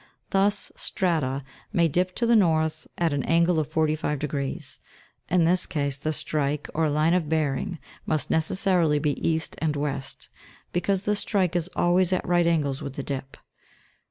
[0.31, 4.79] Thus, strata may dip to the north at an angle of forty five degrees;
[5.29, 7.77] in this case, the strike, or line of bearing,
[8.07, 10.27] must necessarily be east and west,
[10.73, 13.37] because the strike is always at right angles with the dip.